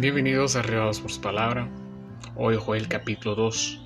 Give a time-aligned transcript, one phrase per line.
[0.00, 1.68] Bienvenidos a Regados por su palabra.
[2.34, 3.82] Hoy Joel capítulo 2.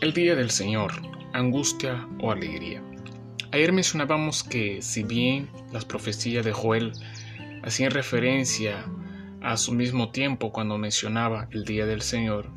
[0.00, 0.92] El día del Señor,
[1.34, 2.82] angustia o alegría.
[3.52, 6.92] Ayer mencionábamos que si bien las profecías de Joel
[7.62, 8.86] hacían referencia
[9.42, 12.48] a su mismo tiempo cuando mencionaba el día del Señor,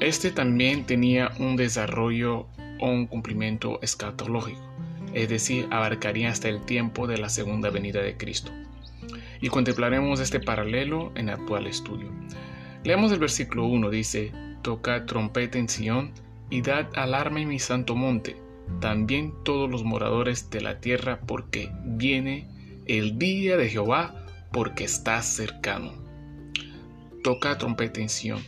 [0.00, 2.46] este también tenía un desarrollo
[2.78, 4.60] o un cumplimiento escatológico,
[5.14, 8.52] es decir, abarcaría hasta el tiempo de la segunda venida de Cristo
[9.40, 12.10] y contemplaremos este paralelo en el actual estudio.
[12.84, 16.12] Leamos el versículo 1, dice, Toca trompeta en Sión
[16.50, 18.36] y dad alarma en mi santo monte,
[18.80, 22.48] también todos los moradores de la tierra, porque viene
[22.86, 25.92] el día de Jehová, porque está cercano.
[27.22, 28.42] Toca trompeta en Sión.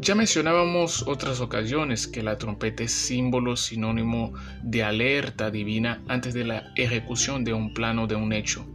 [0.00, 6.44] Ya mencionábamos otras ocasiones que la trompeta es símbolo sinónimo de alerta divina antes de
[6.44, 8.66] la ejecución de un plano de un hecho.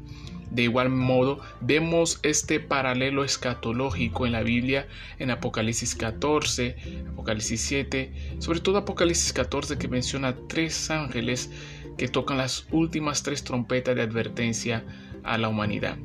[0.52, 4.88] De igual modo, vemos este paralelo escatológico en la Biblia
[5.20, 6.76] en Apocalipsis 14,
[7.12, 11.52] Apocalipsis 7, sobre todo Apocalipsis 14 que menciona tres ángeles
[11.98, 14.84] que tocan las últimas tres trompetas de advertencia
[15.24, 15.98] a la humanidad.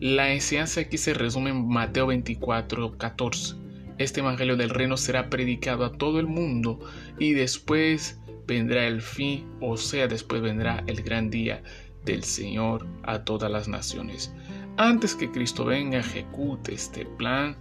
[0.00, 3.56] La enseñanza aquí se resume en Mateo 24, 14.
[3.98, 6.80] Este Evangelio del Reino será predicado a todo el mundo
[7.18, 11.62] y después vendrá el fin, o sea, después vendrá el gran día
[12.06, 14.32] del Señor a todas las naciones.
[14.78, 17.56] Antes que Cristo venga, ejecute este plan,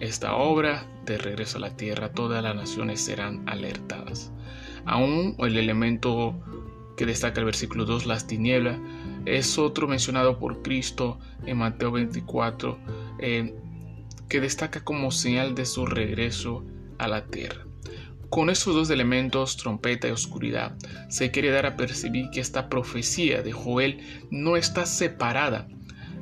[0.00, 4.32] esta obra de regreso a la tierra, todas las naciones serán alertadas.
[4.84, 6.34] Aún el elemento
[6.96, 8.78] que destaca el versículo 2, las tinieblas,
[9.24, 12.78] es otro mencionado por Cristo en Mateo 24,
[13.18, 13.54] eh,
[14.28, 16.64] que destaca como señal de su regreso
[16.98, 17.64] a la tierra.
[18.34, 20.76] Con estos dos elementos, trompeta y oscuridad,
[21.08, 24.00] se quiere dar a percibir que esta profecía de Joel
[24.32, 25.68] no está separada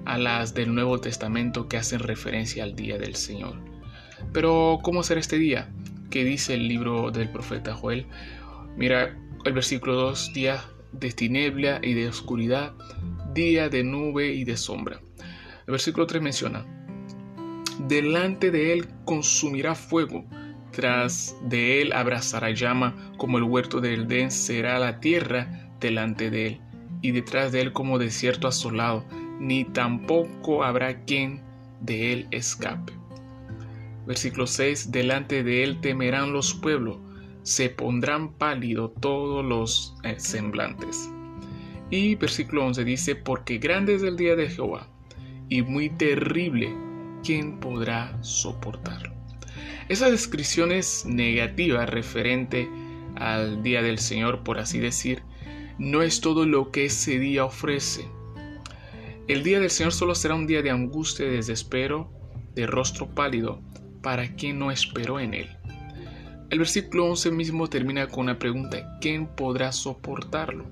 [0.04, 3.54] a las del Nuevo Testamento que hacen referencia al día del Señor.
[4.30, 5.70] Pero, ¿cómo será este día?
[6.10, 8.06] ¿Qué dice el libro del profeta Joel?
[8.76, 10.62] Mira el versículo 2, día
[10.92, 12.74] de tiniebla y de oscuridad,
[13.32, 15.00] día de nube y de sombra.
[15.66, 16.66] El versículo 3 menciona,
[17.88, 20.26] delante de él consumirá fuego
[20.72, 26.46] tras de él abrazará llama, como el huerto del Edén será la tierra delante de
[26.46, 26.60] él,
[27.02, 29.04] y detrás de él como desierto asolado,
[29.38, 31.42] ni tampoco habrá quien
[31.80, 32.92] de él escape.
[34.06, 34.90] Versículo 6.
[34.90, 36.98] Delante de él temerán los pueblos,
[37.42, 41.10] se pondrán pálido todos los eh, semblantes.
[41.90, 44.88] Y versículo 11 dice, porque grande es el día de Jehová,
[45.48, 46.74] y muy terrible,
[47.22, 49.11] ¿quién podrá soportarlo?
[49.88, 52.68] Esa descripción es negativa referente
[53.16, 55.22] al día del Señor, por así decir,
[55.78, 58.08] no es todo lo que ese día ofrece.
[59.28, 62.10] El día del Señor solo será un día de angustia y desespero,
[62.54, 63.60] de rostro pálido,
[64.02, 65.48] para quien no esperó en él.
[66.50, 70.66] El versículo 11 mismo termina con una pregunta, ¿quién podrá soportarlo?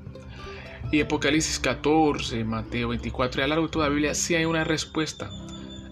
[0.92, 4.44] Y Apocalipsis 14, Mateo 24 y a lo largo de toda la Biblia sí hay
[4.44, 5.30] una respuesta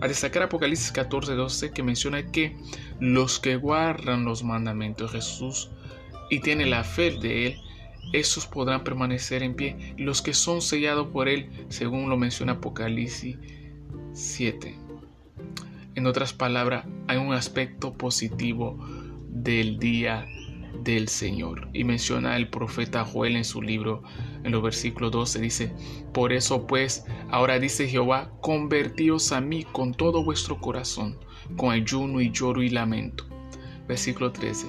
[0.01, 2.57] a destacar Apocalipsis 14:12 que menciona que
[3.01, 5.71] los que guardan los mandamientos de Jesús
[6.31, 7.61] y tienen la fe de Él,
[8.13, 13.37] esos podrán permanecer en pie, los que son sellados por Él, según lo menciona Apocalipsis
[14.13, 14.75] 7.
[15.95, 18.79] En otras palabras, hay un aspecto positivo
[19.29, 20.27] del día
[20.83, 21.69] del Señor.
[21.73, 24.03] Y menciona el profeta Joel en su libro,
[24.45, 25.73] en los versículos 12, dice,
[26.13, 31.19] por eso pues, ahora dice Jehová, convertíos a mí con todo vuestro corazón,
[31.57, 33.25] con ayuno y lloro y lamento.
[33.87, 34.67] Versículo 13,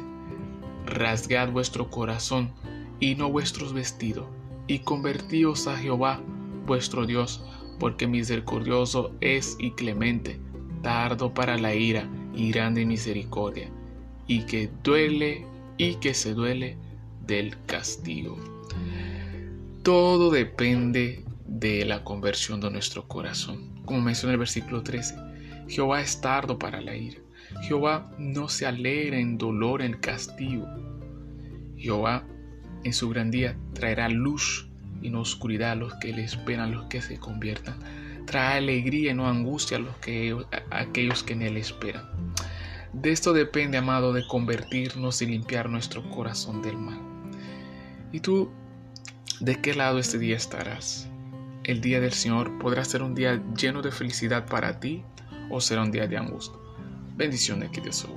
[0.85, 2.53] rasgad vuestro corazón
[2.99, 4.27] y no vuestros vestidos,
[4.67, 6.21] y convertíos a Jehová,
[6.65, 7.43] vuestro Dios,
[7.79, 10.39] porque misericordioso es y clemente,
[10.81, 13.69] tardo para la ira y grande misericordia,
[14.27, 15.45] y que duele
[15.79, 16.78] y que se duele
[17.25, 18.38] del castigo.
[19.81, 23.81] Todo depende de la conversión de nuestro corazón.
[23.86, 25.15] Como menciona el versículo 13,
[25.68, 27.19] Jehová es tardo para la ira.
[27.62, 30.68] Jehová no se alegra en dolor, en castigo.
[31.77, 32.25] Jehová
[32.83, 34.69] en su gran día traerá luz
[35.01, 37.80] y no oscuridad a los que le esperan, a los que se conviertan.
[38.25, 42.03] Trae alegría y no angustia a, los que, a aquellos que en él esperan.
[42.94, 47.00] De esto depende, amado, de convertirnos y limpiar nuestro corazón del mal.
[48.12, 48.50] ¿Y tú
[49.39, 51.07] de qué lado este día estarás?
[51.63, 55.03] El día del Señor podrá ser un día lleno de felicidad para ti
[55.51, 56.57] o será un día de angustia.
[57.15, 58.07] Bendiciones que Dios.